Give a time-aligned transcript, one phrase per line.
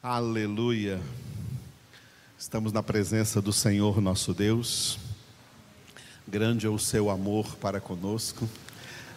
[0.00, 1.00] Aleluia.
[2.38, 4.96] Estamos na presença do Senhor nosso Deus.
[6.24, 8.48] Grande é o seu amor para conosco.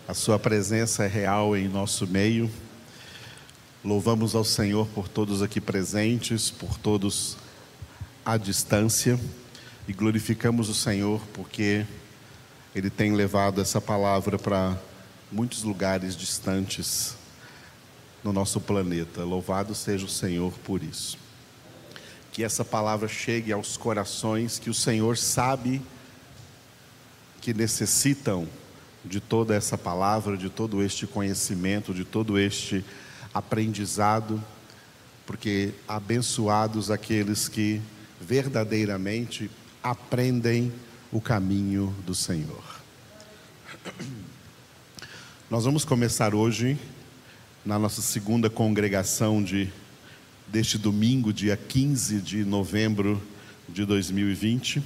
[0.07, 2.49] A sua presença é real em nosso meio.
[3.85, 7.37] Louvamos ao Senhor por todos aqui presentes, por todos
[8.25, 9.19] à distância
[9.87, 11.85] e glorificamos o Senhor porque
[12.73, 14.75] ele tem levado essa palavra para
[15.31, 17.20] muitos lugares distantes
[18.23, 19.23] no nosso planeta.
[19.23, 21.17] Louvado seja o Senhor por isso.
[22.31, 25.81] Que essa palavra chegue aos corações que o Senhor sabe
[27.41, 28.47] que necessitam
[29.03, 32.85] de toda essa palavra, de todo este conhecimento, de todo este
[33.33, 34.41] aprendizado,
[35.25, 37.81] porque abençoados aqueles que
[38.19, 39.49] verdadeiramente
[39.81, 40.71] aprendem
[41.11, 42.63] o caminho do Senhor.
[45.49, 46.77] Nós vamos começar hoje
[47.63, 49.69] na nossa segunda congregação de,
[50.47, 53.21] deste domingo, dia 15 de novembro
[53.69, 54.81] de 2020,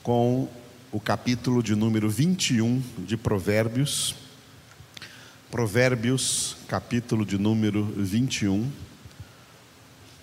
[0.00, 0.48] com
[0.92, 4.14] o capítulo de número 21 de Provérbios.
[5.50, 8.70] Provérbios, capítulo de número 21.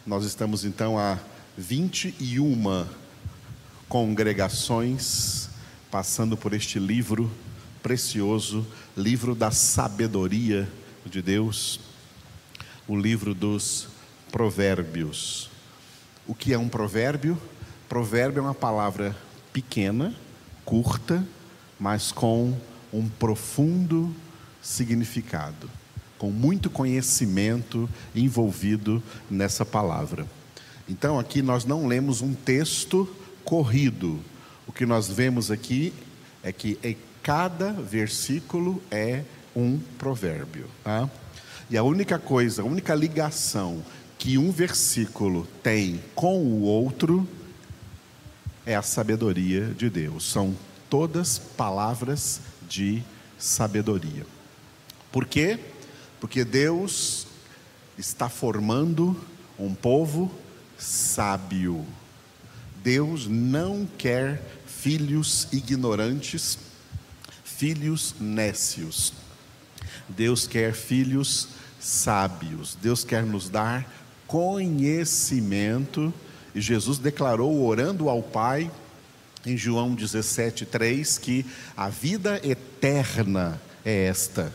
[0.07, 1.19] Nós estamos então a
[1.57, 2.85] 21
[3.89, 5.49] congregações
[5.91, 7.29] passando por este livro
[7.83, 10.69] precioso, livro da sabedoria
[11.09, 11.79] de Deus,
[12.87, 13.87] o livro dos
[14.31, 15.49] Provérbios.
[16.27, 17.37] O que é um provérbio?
[17.87, 19.15] Provérbio é uma palavra
[19.53, 20.15] pequena,
[20.63, 21.25] curta,
[21.79, 22.57] mas com
[22.91, 24.13] um profundo
[24.61, 25.69] significado,
[26.17, 30.25] com muito conhecimento envolvido nessa palavra.
[30.89, 33.07] Então, aqui nós não lemos um texto
[33.43, 34.19] corrido.
[34.67, 35.93] O que nós vemos aqui
[36.41, 39.23] é que em cada versículo é
[39.55, 40.67] um provérbio.
[40.83, 41.09] Tá?
[41.69, 43.83] E a única coisa, a única ligação
[44.17, 47.27] que um versículo tem com o outro
[48.65, 50.25] é a sabedoria de Deus.
[50.29, 50.55] São
[50.89, 53.03] todas palavras de
[53.37, 54.25] sabedoria.
[55.11, 55.59] Por quê?
[56.19, 57.27] Porque Deus
[57.97, 59.19] está formando
[59.57, 60.31] um povo
[60.77, 61.85] sábio.
[62.83, 66.57] Deus não quer filhos ignorantes,
[67.43, 69.13] filhos nécios.
[70.09, 71.49] Deus quer filhos
[71.79, 72.77] sábios.
[72.81, 73.89] Deus quer nos dar
[74.27, 76.13] conhecimento.
[76.53, 78.71] E Jesus declarou, orando ao Pai,
[79.45, 81.45] em João 17,3, que
[81.77, 84.53] a vida eterna é esta: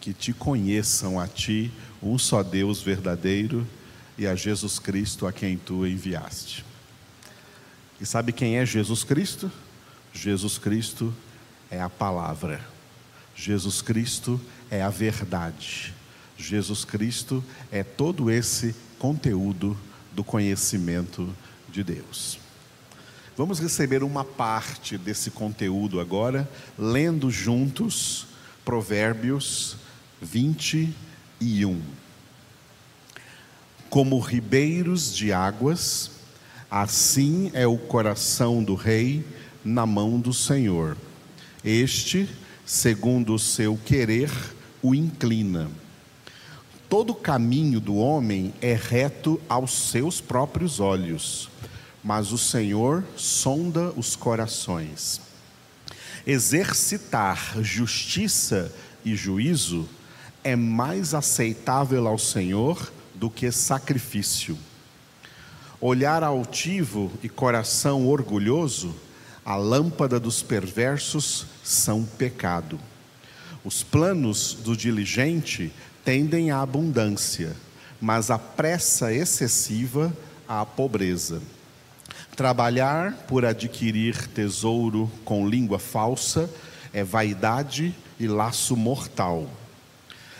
[0.00, 1.72] que te conheçam a ti,
[2.02, 3.66] um só Deus verdadeiro,
[4.16, 6.64] e a Jesus Cristo a quem tu enviaste.
[8.00, 9.50] E sabe quem é Jesus Cristo?
[10.12, 11.14] Jesus Cristo
[11.70, 12.77] é a palavra.
[13.40, 15.94] Jesus Cristo é a verdade.
[16.36, 19.78] Jesus Cristo é todo esse conteúdo
[20.12, 21.32] do conhecimento
[21.70, 22.40] de Deus.
[23.36, 28.26] Vamos receber uma parte desse conteúdo agora, lendo juntos
[28.64, 29.76] Provérbios
[30.20, 31.80] 21.
[33.88, 36.10] Como ribeiros de águas,
[36.68, 39.24] assim é o coração do rei
[39.64, 40.96] na mão do Senhor.
[41.64, 42.28] Este,
[42.68, 44.30] segundo o seu querer,
[44.82, 45.70] o inclina.
[46.86, 51.48] Todo caminho do homem é reto aos seus próprios olhos,
[52.04, 55.18] mas o Senhor sonda os corações.
[56.26, 58.70] Exercitar justiça
[59.02, 59.88] e juízo
[60.44, 64.58] é mais aceitável ao Senhor do que sacrifício.
[65.80, 68.94] Olhar altivo e coração orgulhoso,
[69.42, 72.80] a lâmpada dos perversos são pecado.
[73.62, 75.70] Os planos do diligente
[76.02, 77.54] tendem à abundância,
[78.00, 80.10] mas a pressa excessiva
[80.48, 81.42] à pobreza.
[82.34, 86.48] Trabalhar por adquirir tesouro com língua falsa
[86.90, 89.46] é vaidade e laço mortal.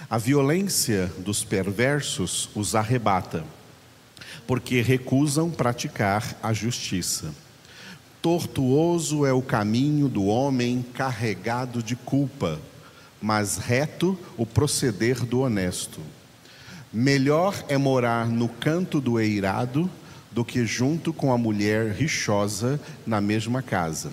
[0.09, 3.45] A violência dos perversos os arrebata,
[4.47, 7.35] porque recusam praticar a justiça.
[8.21, 12.61] Tortuoso é o caminho do homem carregado de culpa
[13.21, 16.01] mas reto o proceder do honesto.
[16.93, 19.91] Melhor é morar no canto do eirado
[20.31, 24.13] do que junto com a mulher rixosa na mesma casa.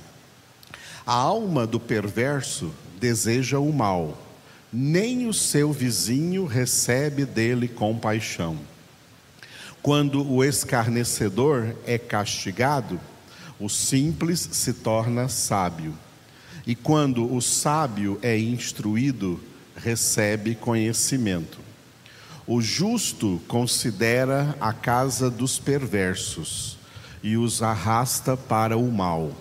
[1.05, 4.17] A alma do perverso deseja o mal,
[4.73, 8.57] nem o seu vizinho recebe dele compaixão.
[9.81, 12.99] Quando o escarnecedor é castigado,
[13.59, 15.93] o simples se torna sábio.
[16.67, 19.39] E quando o sábio é instruído,
[19.75, 21.59] recebe conhecimento.
[22.47, 26.77] O justo considera a casa dos perversos
[27.23, 29.31] e os arrasta para o mal.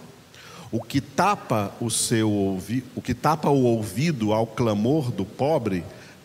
[0.72, 5.84] O que tapa o seu ouvi, o que tapa o ouvido ao clamor do pobre,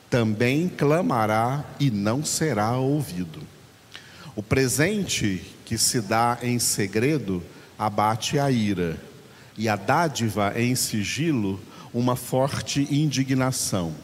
[0.10, 3.42] também clamará e não será ouvido.
[4.36, 7.44] O presente que se dá em segredo
[7.80, 9.00] abate a ira,
[9.58, 11.58] e a dádiva em sigilo
[11.94, 13.96] uma forte indignação.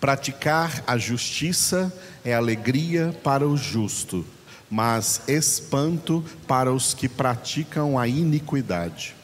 [0.00, 1.92] Praticar a justiça
[2.24, 4.24] é alegria para o justo,
[4.70, 9.14] mas espanto para os que praticam a iniquidade.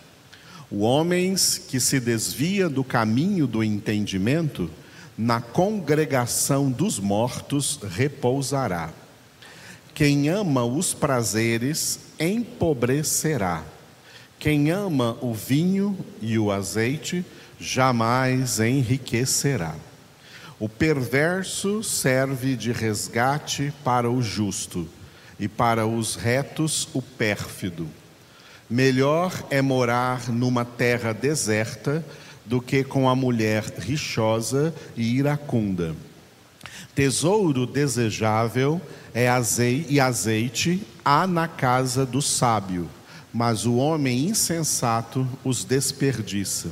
[0.70, 1.34] O homem
[1.69, 4.70] que se desvia do caminho do entendimento,
[5.17, 8.90] na congregação dos mortos repousará.
[9.94, 13.62] Quem ama os prazeres empobrecerá.
[14.41, 17.25] Quem ama o vinho e o azeite
[17.61, 19.76] jamais enriquecerá.
[20.58, 24.88] O perverso serve de resgate para o justo,
[25.38, 27.88] e para os retos o pérfido.
[28.69, 32.05] Melhor é morar numa terra deserta
[32.44, 35.94] do que com a mulher rixosa e iracunda.
[36.94, 38.81] Tesouro desejável
[39.12, 42.88] é azeite, e azeite há na casa do sábio,
[43.32, 46.69] mas o homem insensato os desperdiça.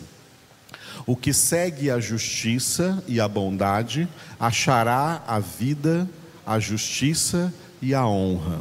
[1.05, 4.09] O que segue a justiça e a bondade
[4.39, 6.09] achará a vida,
[6.47, 8.61] a justiça e a honra.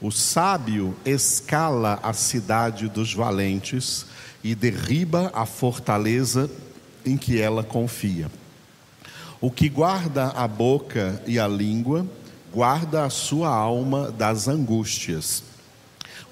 [0.00, 4.06] O sábio escala a cidade dos valentes
[4.44, 6.48] e derriba a fortaleza
[7.04, 8.30] em que ela confia.
[9.40, 12.06] O que guarda a boca e a língua,
[12.52, 15.42] guarda a sua alma das angústias.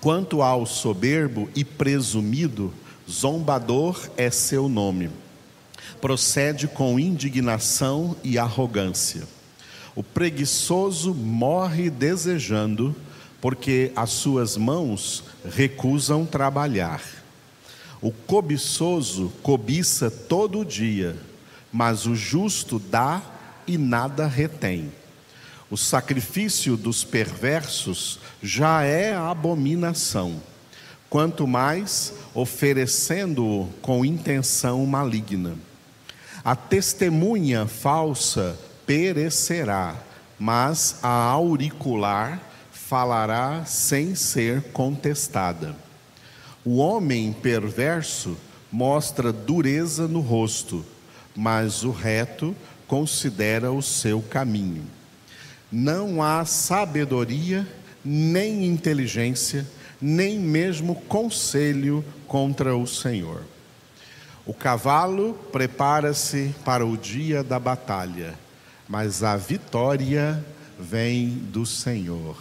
[0.01, 2.73] Quanto ao soberbo e presumido,
[3.09, 5.11] zombador é seu nome
[6.05, 9.23] procede com indignação e arrogância.
[9.97, 12.95] O preguiçoso morre desejando,
[13.41, 17.03] porque as suas mãos recusam trabalhar.
[18.03, 21.17] O cobiçoso cobiça todo dia,
[21.75, 23.21] mas o justo dá
[23.67, 24.93] e nada retém.
[25.69, 30.41] O sacrifício dos perversos já é abominação,
[31.11, 35.57] quanto mais oferecendo-o com intenção maligna.
[36.45, 38.57] A testemunha falsa
[38.87, 39.97] perecerá,
[40.39, 45.75] mas a auricular falará sem ser contestada.
[46.65, 48.37] O homem perverso
[48.71, 50.85] mostra dureza no rosto,
[51.35, 52.55] mas o reto
[52.87, 54.85] considera o seu caminho.
[55.71, 57.67] Não há sabedoria,
[58.05, 59.67] nem inteligência,
[60.01, 63.43] nem mesmo conselho contra o Senhor.
[64.47, 68.35] O cavalo prepara-se para o dia da batalha,
[68.89, 70.45] mas a vitória
[70.79, 72.37] vem do Senhor.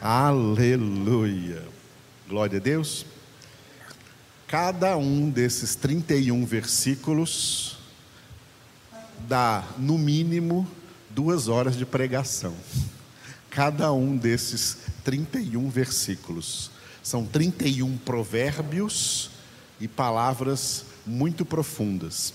[0.00, 1.62] Aleluia.
[2.28, 3.06] Glória a Deus.
[4.46, 7.77] Cada um desses 31 versículos
[9.26, 10.66] dá, no mínimo,
[11.10, 12.54] duas horas de pregação.
[13.50, 16.70] Cada um desses 31 versículos.
[17.02, 19.30] São 31 provérbios
[19.80, 22.34] e palavras muito profundas.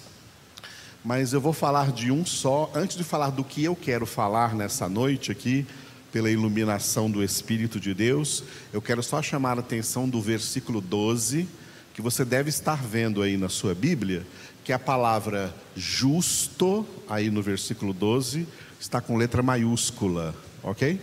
[1.06, 4.56] Mas eu vou falar de um só, antes de falar do que eu quero falar
[4.56, 5.68] nessa noite aqui,
[6.12, 11.48] pela iluminação do Espírito de Deus, eu quero só chamar a atenção do versículo 12,
[11.94, 14.26] que você deve estar vendo aí na sua Bíblia,
[14.64, 18.48] que a palavra justo, aí no versículo 12,
[18.80, 21.00] está com letra maiúscula, ok?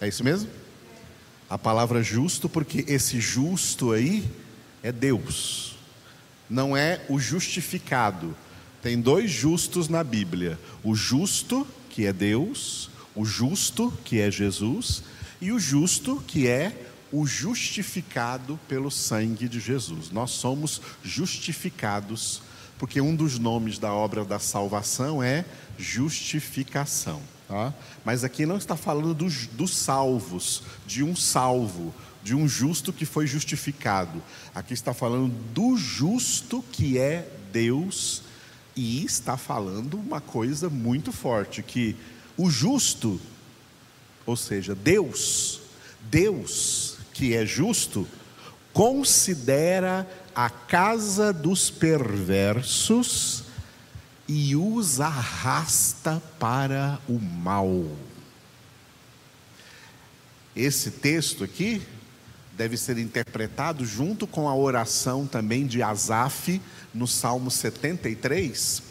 [0.00, 0.50] É isso mesmo?
[1.48, 4.24] A palavra justo, porque esse justo aí
[4.82, 5.70] é Deus
[6.50, 8.36] não é o justificado.
[8.82, 15.04] Tem dois justos na Bíblia: o justo, que é Deus, o justo, que é Jesus,
[15.40, 20.10] e o justo, que é o justificado pelo sangue de Jesus.
[20.10, 22.42] Nós somos justificados,
[22.78, 25.44] porque um dos nomes da obra da salvação é
[25.78, 27.20] justificação.
[27.48, 27.74] Tá?
[28.04, 33.04] Mas aqui não está falando dos, dos salvos, de um salvo, de um justo que
[33.04, 34.22] foi justificado.
[34.54, 38.22] Aqui está falando do justo que é Deus
[38.76, 41.96] e está falando uma coisa muito forte que
[42.36, 43.20] o justo,
[44.24, 45.60] ou seja, Deus,
[46.02, 46.89] Deus
[47.20, 48.08] que é justo,
[48.72, 53.44] considera a casa dos perversos
[54.26, 57.84] e os arrasta para o mal.
[60.56, 61.82] Esse texto aqui
[62.56, 66.58] deve ser interpretado junto com a oração também de Asaf
[66.94, 68.82] no Salmo 73,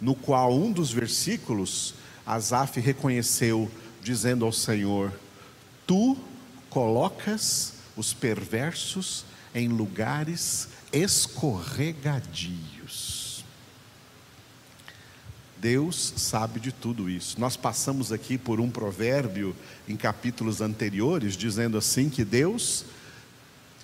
[0.00, 1.94] no qual um dos versículos
[2.26, 3.70] Asaf reconheceu,
[4.02, 5.12] dizendo ao Senhor:
[5.86, 6.18] Tu
[6.70, 9.24] colocas os perversos
[9.54, 13.44] em lugares escorregadios.
[15.58, 17.38] Deus sabe de tudo isso.
[17.38, 19.54] Nós passamos aqui por um provérbio
[19.86, 22.86] em capítulos anteriores, dizendo assim que Deus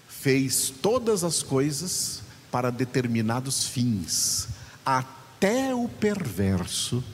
[0.08, 4.48] fez todas as coisas para determinados fins,
[4.84, 7.04] até o perverso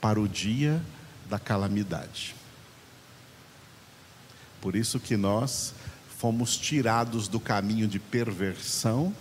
[0.00, 0.80] para o dia
[1.28, 2.36] da calamidade.
[4.64, 5.74] Por isso que nós
[6.16, 9.14] fomos tirados do caminho de perversão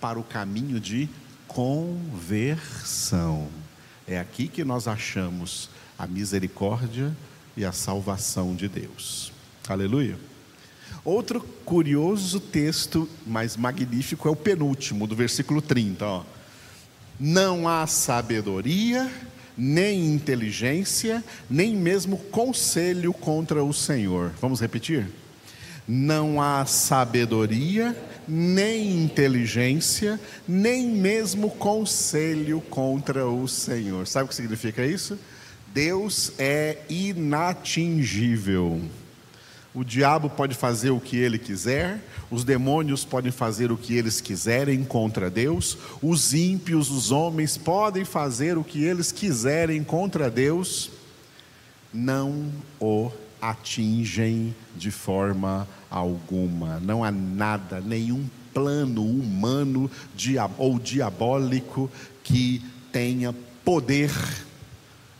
[0.00, 1.08] para o caminho de
[1.48, 3.48] conversão.
[4.06, 7.12] É aqui que nós achamos a misericórdia
[7.56, 9.32] e a salvação de Deus.
[9.68, 10.16] Aleluia.
[11.04, 16.06] Outro curioso texto, mas magnífico, é o penúltimo, do versículo 30.
[16.06, 16.22] Ó.
[17.18, 19.10] Não há sabedoria,
[19.56, 24.32] nem inteligência, nem mesmo conselho contra o Senhor.
[24.40, 25.06] Vamos repetir?
[25.86, 27.96] Não há sabedoria,
[28.26, 30.18] nem inteligência,
[30.48, 34.06] nem mesmo conselho contra o Senhor.
[34.06, 35.18] Sabe o que significa isso?
[35.74, 38.80] Deus é inatingível.
[39.74, 42.00] O diabo pode fazer o que ele quiser,
[42.30, 48.04] os demônios podem fazer o que eles quiserem contra Deus, os ímpios, os homens podem
[48.04, 50.92] fazer o que eles quiserem contra Deus,
[51.92, 53.10] não o
[53.42, 56.78] atingem de forma alguma.
[56.78, 59.90] Não há nada, nenhum plano humano
[60.56, 61.90] ou diabólico
[62.22, 62.62] que
[62.92, 64.12] tenha poder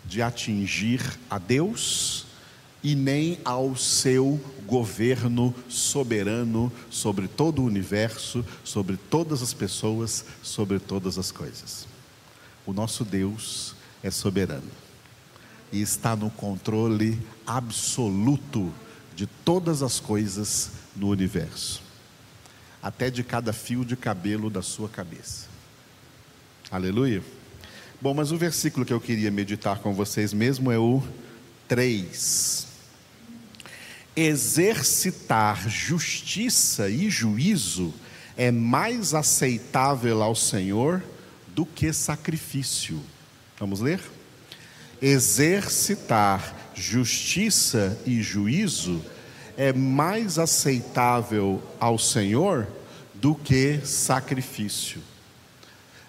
[0.06, 2.25] de atingir a Deus
[2.85, 10.79] e nem ao seu governo soberano sobre todo o universo, sobre todas as pessoas, sobre
[10.79, 11.88] todas as coisas.
[12.67, 14.71] O nosso Deus é soberano
[15.73, 18.71] e está no controle absoluto
[19.17, 21.81] de todas as coisas no universo,
[22.83, 25.47] até de cada fio de cabelo da sua cabeça.
[26.71, 27.23] Aleluia.
[28.00, 31.03] Bom, mas o versículo que eu queria meditar com vocês mesmo é o
[31.67, 32.74] 3
[34.16, 37.92] exercitar justiça e juízo
[38.37, 41.02] é mais aceitável ao Senhor
[41.49, 43.00] do que sacrifício.
[43.59, 44.00] Vamos ler?
[45.02, 49.04] Exercitar justiça e juízo
[49.56, 52.66] é mais aceitável ao Senhor
[53.14, 55.00] do que sacrifício.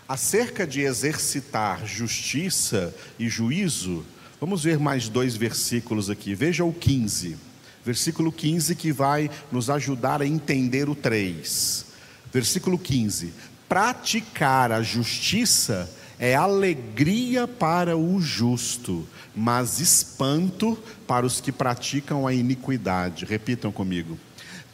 [0.07, 4.05] Acerca de exercitar justiça e juízo,
[4.39, 6.35] vamos ver mais dois versículos aqui.
[6.35, 7.38] Veja o 15
[7.85, 11.85] versículo 15, que vai nos ajudar a entender o 3.
[12.33, 13.31] Versículo 15:
[13.69, 22.33] Praticar a justiça é alegria para o justo, mas espanto para os que praticam a
[22.33, 23.25] iniquidade.
[23.25, 24.17] Repitam comigo.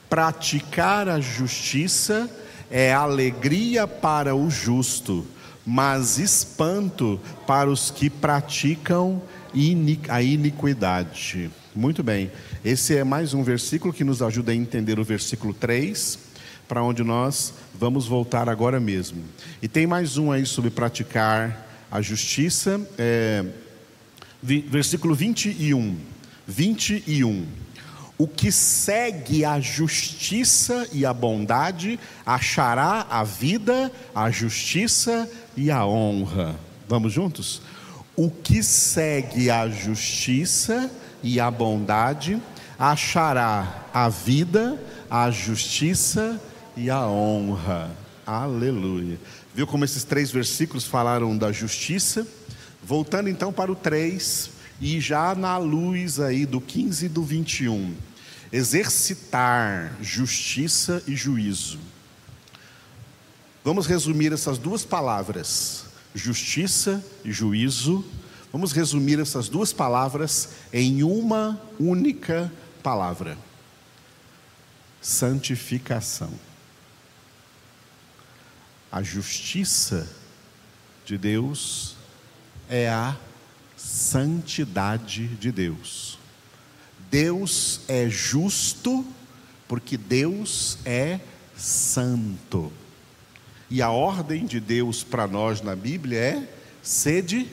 [0.09, 2.29] Praticar a justiça
[2.69, 5.27] é alegria para o justo,
[5.65, 9.21] mas espanto para os que praticam
[10.09, 11.51] a iniquidade.
[11.73, 12.29] Muito bem.
[12.65, 16.19] Esse é mais um versículo que nos ajuda a entender o versículo 3,
[16.67, 19.23] para onde nós vamos voltar agora mesmo.
[19.61, 23.45] E tem mais um aí sobre praticar a justiça, é,
[24.43, 25.95] versículo 21.
[26.45, 27.45] 21.
[28.17, 35.85] O que segue a justiça e a bondade achará a vida, a justiça e a
[35.85, 36.53] honra.
[36.89, 37.61] Vamos juntos?
[38.13, 40.91] O que segue a justiça
[41.23, 42.41] e a bondade,
[42.77, 46.39] achará a vida, a justiça
[46.75, 47.91] e a honra.
[48.25, 49.19] Aleluia.
[49.53, 52.25] Viu como esses três versículos falaram da justiça?
[52.83, 54.49] Voltando então para o 3,
[54.81, 57.93] e já na luz aí do 15 e do 21.
[58.51, 61.79] Exercitar justiça e juízo.
[63.63, 65.85] Vamos resumir essas duas palavras,
[66.15, 68.03] justiça e juízo,
[68.51, 72.51] Vamos resumir essas duas palavras em uma única
[72.84, 73.38] palavra:
[75.01, 76.31] santificação.
[78.91, 80.08] A justiça
[81.05, 81.96] de Deus
[82.70, 83.15] é a
[83.77, 86.20] santidade de Deus.
[87.10, 89.05] Deus é justo
[89.65, 91.22] porque Deus é
[91.55, 92.72] santo.
[93.70, 96.50] E a ordem de Deus para nós na Bíblia é
[96.84, 97.50] sede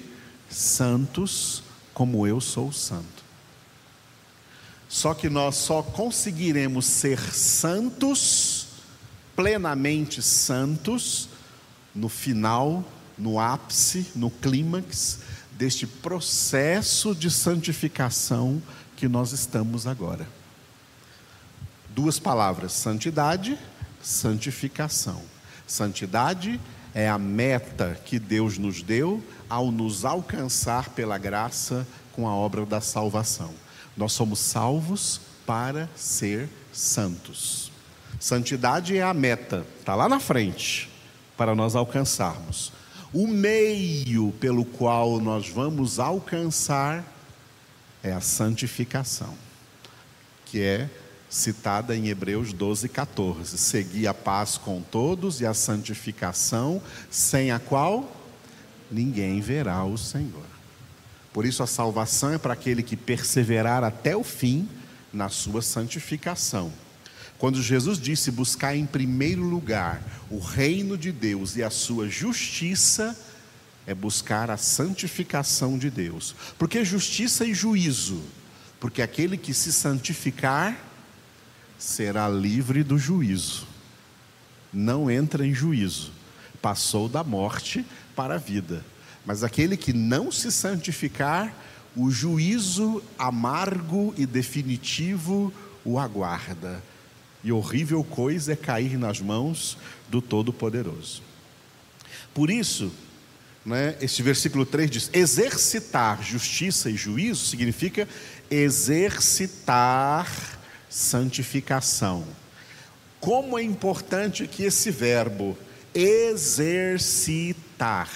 [0.49, 1.63] santos
[1.93, 3.25] como eu sou santo.
[4.89, 8.69] Só que nós só conseguiremos ser santos,
[9.37, 11.29] plenamente santos,
[11.95, 12.85] no final,
[13.19, 15.21] no ápice, no clímax
[15.53, 18.63] deste processo de santificação
[18.97, 20.27] que nós estamos agora.
[21.91, 23.59] Duas palavras: santidade,
[24.01, 25.21] santificação.
[25.67, 26.59] Santidade
[26.95, 32.67] é a meta que Deus nos deu ao nos alcançar pela graça com a obra
[32.67, 33.53] da salvação.
[33.97, 37.71] Nós somos salvos para ser santos.
[38.21, 40.91] Santidade é a meta, está lá na frente,
[41.37, 42.73] para nós alcançarmos.
[43.13, 47.05] O meio pelo qual nós vamos alcançar
[48.03, 49.35] é a santificação,
[50.45, 50.91] que é
[51.29, 53.59] citada em Hebreus 12, 14.
[53.59, 58.11] Segui a paz com todos e a santificação, sem a qual
[58.91, 60.47] ninguém verá o Senhor.
[61.33, 64.69] Por isso, a salvação é para aquele que perseverar até o fim
[65.13, 66.73] na sua santificação.
[67.39, 73.17] Quando Jesus disse buscar em primeiro lugar o reino de Deus e a sua justiça,
[73.87, 76.35] é buscar a santificação de Deus.
[76.59, 78.21] Porque justiça e juízo?
[78.81, 80.88] Porque aquele que se santificar
[81.79, 83.67] será livre do juízo.
[84.73, 86.11] Não entra em juízo.
[86.61, 88.85] Passou da morte para a vida.
[89.25, 91.55] Mas aquele que não se santificar,
[91.95, 95.53] o juízo amargo e definitivo
[95.85, 96.83] o aguarda.
[97.45, 101.23] E horrível coisa é cair nas mãos do Todo-Poderoso.
[102.35, 102.93] Por isso,
[103.65, 108.09] né, este versículo 3 diz: exercitar justiça e juízo significa
[108.51, 110.27] exercitar
[110.89, 112.25] santificação.
[113.21, 115.59] Como é importante que esse verbo
[115.95, 118.11] exercitar.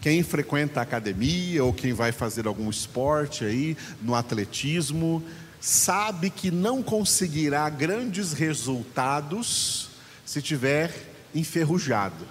[0.00, 5.22] Quem frequenta a academia ou quem vai fazer algum esporte aí, no atletismo,
[5.60, 9.90] sabe que não conseguirá grandes resultados
[10.26, 10.92] se tiver
[11.32, 12.26] enferrujado.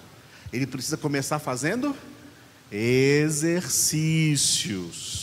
[0.51, 1.95] Ele precisa começar fazendo
[2.69, 5.20] exercícios.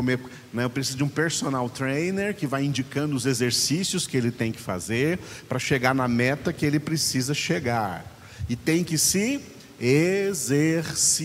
[0.00, 0.18] Comer,
[0.50, 4.50] né, eu preciso de um personal trainer que vai indicando os exercícios que ele tem
[4.50, 8.02] que fazer para chegar na meta que ele precisa chegar.
[8.48, 9.42] E tem que se
[9.78, 11.20] exercitar.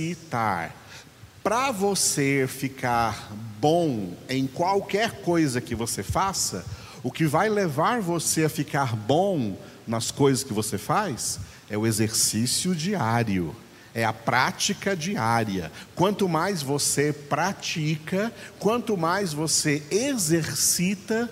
[1.41, 6.65] Para você ficar bom em qualquer coisa que você faça,
[7.01, 11.87] o que vai levar você a ficar bom nas coisas que você faz é o
[11.87, 13.55] exercício diário,
[13.95, 15.71] é a prática diária.
[15.95, 21.27] Quanto mais você pratica, quanto mais você exercita,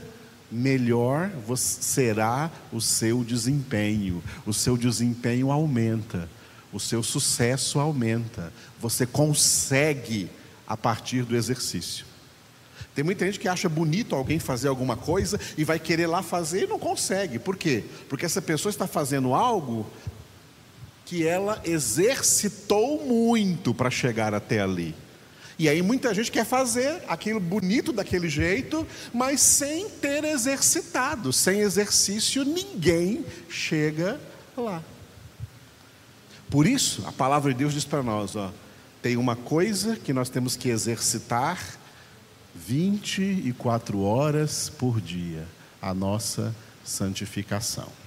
[0.52, 4.24] melhor será o seu desempenho.
[4.46, 6.28] O seu desempenho aumenta
[6.74, 8.52] o seu sucesso aumenta.
[8.80, 10.30] Você consegue
[10.68, 12.06] a partir do exercício.
[12.96, 16.64] Tem muita gente que acha bonito alguém fazer alguma coisa e vai querer lá fazer
[16.64, 17.40] e não consegue.
[17.40, 17.84] Por quê?
[18.10, 19.86] Porque essa pessoa está fazendo algo
[21.06, 24.96] que ela exercitou muito para chegar até ali.
[25.58, 31.32] E aí muita gente quer fazer aquilo bonito daquele jeito, mas sem ter exercitado.
[31.32, 34.20] Sem exercício, ninguém chega
[34.58, 34.84] lá.
[36.50, 38.52] Por isso, a palavra de Deus diz para nós: ó,
[39.02, 41.60] tem uma coisa que nós temos que exercitar
[42.56, 45.48] 24 horas por dia
[45.82, 48.03] a nossa santificação.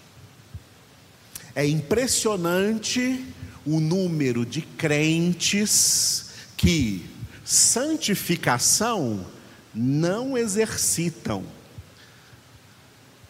[1.57, 3.25] É impressionante
[3.65, 7.07] o número de crentes que
[7.43, 9.27] santificação
[9.75, 11.47] não exercitam,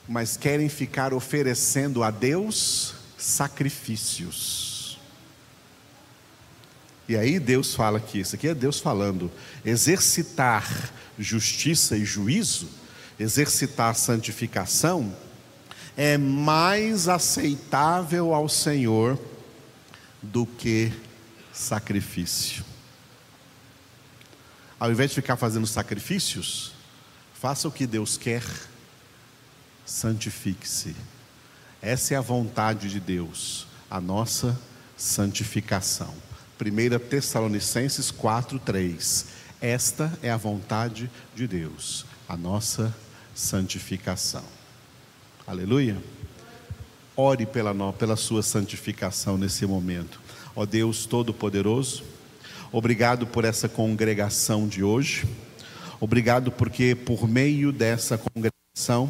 [0.08, 4.98] mas querem ficar oferecendo a Deus sacrifícios.
[7.08, 9.30] E aí Deus fala aqui, isso aqui é Deus falando,
[9.64, 12.68] exercitar justiça e juízo,
[13.20, 15.14] exercitar santificação,
[15.96, 19.18] é mais aceitável ao Senhor
[20.22, 20.92] do que
[21.52, 22.64] sacrifício.
[24.78, 26.72] Ao invés de ficar fazendo sacrifícios,
[27.34, 28.44] faça o que Deus quer,
[29.86, 30.94] santifique-se.
[31.80, 34.58] Essa é a vontade de Deus, a nossa
[34.96, 36.12] santificação.
[36.60, 39.26] 1 Tessalonicenses 4, 3.
[39.60, 42.94] Esta é a vontade de Deus, a nossa
[43.34, 44.55] santificação.
[45.46, 45.96] Aleluia.
[47.16, 50.20] Ore pela, pela sua santificação nesse momento.
[50.56, 52.02] Ó Deus Todo-Poderoso,
[52.72, 55.24] obrigado por essa congregação de hoje.
[56.00, 59.08] Obrigado porque por meio dessa congregação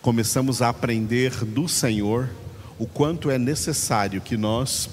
[0.00, 2.30] começamos a aprender do Senhor
[2.78, 4.88] o quanto é necessário que nós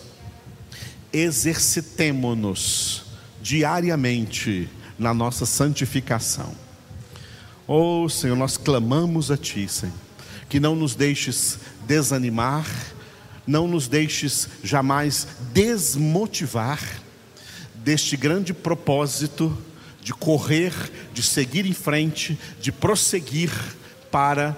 [1.14, 3.06] exercitemo-nos
[3.42, 4.68] diariamente
[5.00, 6.54] na nossa santificação.
[7.66, 9.96] Oh Senhor, nós clamamos a Ti, Senhor,
[10.52, 12.68] que não nos deixes desanimar,
[13.48, 16.78] não nos deixes jamais desmotivar,
[17.76, 19.58] deste grande propósito
[20.04, 20.74] de correr,
[21.14, 23.50] de seguir em frente, de prosseguir
[24.12, 24.58] para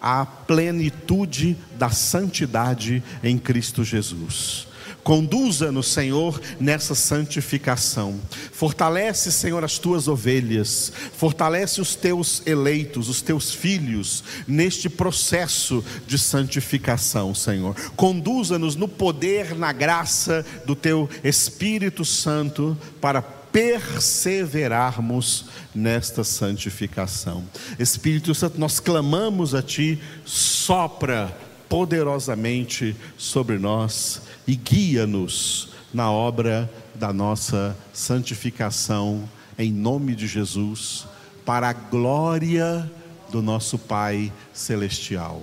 [0.00, 4.68] a plenitude da santidade em Cristo Jesus.
[5.02, 8.20] Conduza-nos, Senhor, nessa santificação.
[8.52, 10.92] Fortalece, Senhor, as tuas ovelhas.
[11.16, 17.74] Fortalece os teus eleitos, os teus filhos, neste processo de santificação, Senhor.
[17.96, 27.44] Conduza-nos no poder, na graça do teu Espírito Santo para perseverarmos nesta santificação.
[27.78, 31.36] Espírito Santo, nós clamamos a Ti, sopra
[31.72, 39.26] poderosamente sobre nós e guia-nos na obra da nossa santificação,
[39.58, 41.06] em nome de Jesus,
[41.46, 42.92] para a glória
[43.30, 45.42] do nosso Pai Celestial.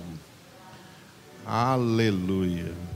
[1.44, 2.89] Aleluia.